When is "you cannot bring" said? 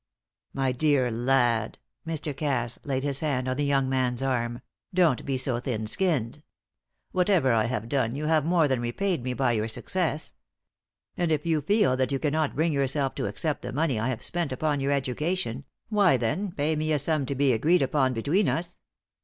12.11-12.73